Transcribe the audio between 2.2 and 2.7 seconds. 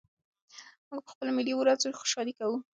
کوو.